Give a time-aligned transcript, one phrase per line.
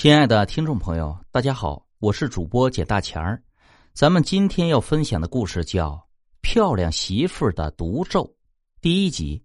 [0.00, 3.42] 亲爱的听众朋友，大家好，我是主播简大钱儿。
[3.92, 5.90] 咱们今天要分享的故事叫
[6.40, 8.22] 《漂亮媳妇的毒咒》
[8.80, 9.42] 第一集。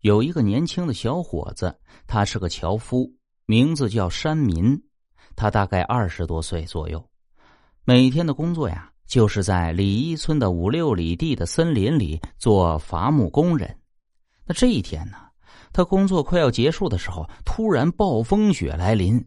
[0.00, 1.74] 有一个年轻的小伙子，
[2.06, 3.10] 他是个樵夫，
[3.46, 4.78] 名字叫山民。
[5.34, 7.02] 他大概二十多岁左右，
[7.86, 13.74] 每天的工作呀，就是在李一村的五六里地的森林里做伐木工人。
[14.44, 15.16] 那这一天呢，
[15.72, 19.26] 他工作快要结束的时候，突然暴风雪来临。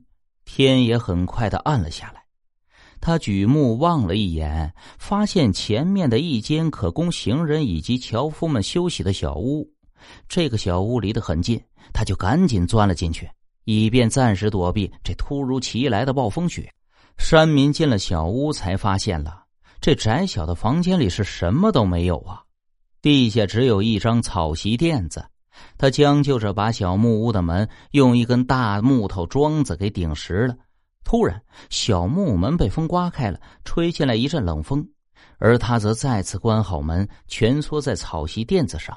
[0.51, 2.23] 天也很快的暗了下来，
[2.99, 9.71] 他举目望了一眼，发现前面的一间可供行人以及樵夫们休息的小屋。
[10.27, 13.29] 这个小屋离得很近，他就赶紧钻了进去，
[13.63, 16.67] 以便暂时躲避这突如其来的暴风雪。
[17.19, 19.43] 山民进了小屋，才发现了
[19.79, 22.41] 这窄小的房间里是什么都没有啊，
[23.03, 25.23] 地下只有一张草席垫子。
[25.77, 30.55] 他将就着把小木屋的门用一根大木头桩子给顶实了。
[31.03, 34.87] 突然，小木门被风刮开了，吹进来一阵冷风，
[35.37, 38.95] 而他则再次关好门，蜷缩在草席垫子上。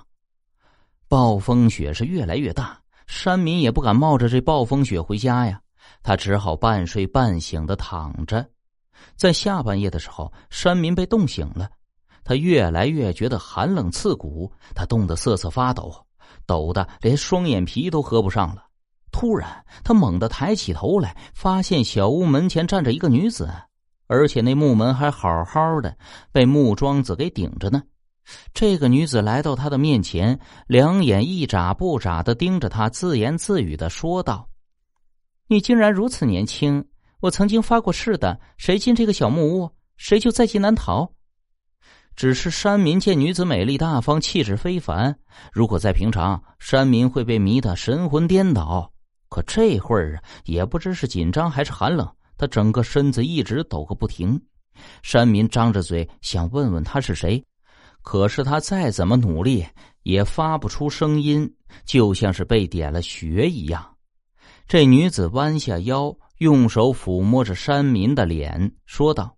[1.09, 5.61] 暴风雪是越来越大，山民也不敢冒着这暴风雪回家呀，
[6.03, 8.47] 他只好半睡半醒的躺着。
[9.17, 11.71] 在下半夜的时候，山民被冻醒了，
[12.25, 15.95] 他越来越觉得寒冷刺骨，他冻得瑟瑟发抖。
[16.47, 18.65] 抖得连双眼皮都合不上了。
[19.11, 23.51] 突然，他猛地抬起头来，发现小屋门前站着一个女子，
[24.07, 25.95] 而且那木门还好好的
[26.33, 27.83] 被木桩子给顶着呢。
[28.55, 34.49] 这个女子来到他的面前，两眼一眨不眨的盯着他，自言自语的说道
[35.49, 36.83] ：“你竟然如此年轻！
[37.21, 41.13] 我曾经发过誓的，谁进这个小木屋，谁就在劫难逃。”
[42.15, 45.17] 只是山民见女子美丽大方，气质非凡。
[45.53, 48.93] 如果在平常，山民会被迷得神魂颠倒。
[49.29, 54.41] 可这会儿啊，也不知是紧张还是寒冷，他整个身子一直抖个不停。
[55.03, 57.43] 山民张着嘴想问问他是谁，
[58.03, 59.65] 可是他再怎么努力
[60.03, 61.51] 也发不出声音，
[61.85, 63.87] 就像是被点了穴一样。
[64.69, 69.35] 这女子弯下腰，用手抚摸着山民的脸，说道。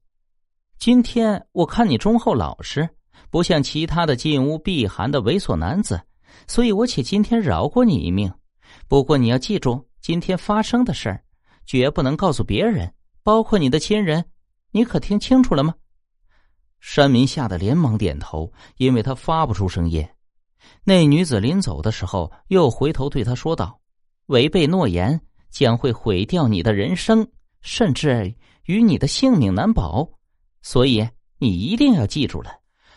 [0.79, 2.89] 今天我看你忠厚老实，
[3.31, 6.01] 不像其他的进屋避寒的猥琐男子，
[6.47, 8.33] 所以我且今天饶过你一命。
[8.87, 11.25] 不过你要记住，今天发生的事儿，
[11.65, 12.93] 绝不能告诉别人，
[13.23, 14.25] 包括你的亲人。
[14.73, 15.75] 你可听清楚了吗？
[16.81, 20.06] 山民吓得连忙点头，因为他发不出声音。
[20.83, 23.81] 那女子临走的时候，又回头对他说道
[24.27, 25.19] ：“违背诺言
[25.51, 27.27] 将会毁掉你的人生，
[27.62, 30.06] 甚至与你的性命难保。”
[30.65, 31.07] 所以
[31.39, 32.51] 你一定要记住了。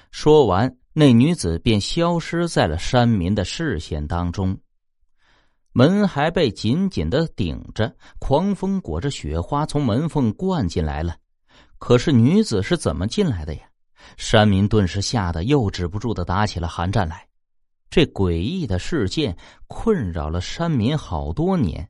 [0.10, 4.58] 说完，那女子便消失在了山民的视线当中。
[5.74, 11.18] 门还被紧紧的顶着，狂风裹着雪花从门缝灌进来了。
[11.78, 13.62] 可是女子是怎么进来的呀？
[14.16, 17.28] 山民顿时吓得又止不住的打起了寒战来。
[17.90, 21.88] 这诡异的事件困扰了山民好多年，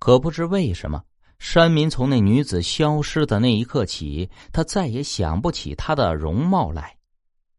[0.00, 1.00] 可不知为什么。
[1.44, 6.96] 山民从那女子消失的那一刻起，他再也想不起她的容貌来。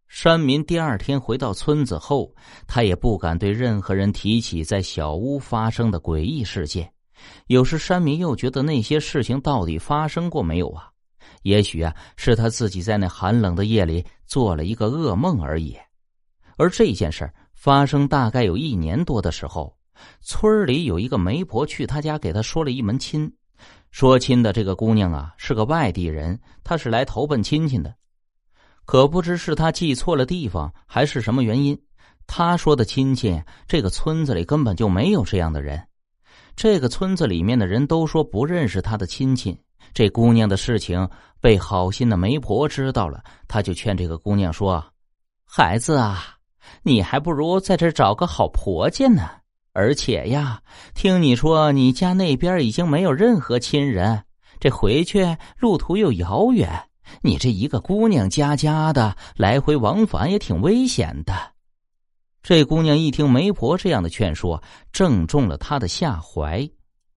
[0.07, 2.33] 山民第二天回到村子后，
[2.65, 6.89] 他也不敢对任何人提起在小屋发生的诡异事件。
[7.47, 10.89] 有时山民又觉得那些事情到底发生过没有啊？
[11.41, 15.77] 也许啊，是他自己在那寒冷的夜里做了一个噩梦而已。
[16.55, 19.75] 而这件事发生大概有一年多的时候，
[20.21, 23.29] 村里有一个媒婆去他家给他说了一门亲。
[23.93, 27.93] 说亲的这个姑娘啊，是个外地人，她是来投奔亲戚的。
[28.85, 31.79] 可不知是他记错了地方，还是什么原因。
[32.25, 35.79] 他说的亲戚，这个村子里根本就没有这样的人。
[36.55, 39.55] 这个村子里面的人都说不认识他的亲戚。
[39.93, 41.07] 这姑娘的事情
[41.39, 44.83] 被好心的媒婆知道了，他就劝这个姑娘说
[45.45, 46.35] ：“孩子啊，
[46.81, 49.29] 你还不如在这找个好婆家呢。”
[49.73, 50.61] 而且呀，
[50.93, 54.23] 听你说你家那边已经没有任何亲人，
[54.59, 56.69] 这回去路途又遥远，
[57.21, 61.33] 你这一个姑娘家家的来回往返也挺危险的。
[62.43, 64.61] 这姑娘一听媒婆这样的劝说，
[64.91, 66.69] 正中了他的下怀。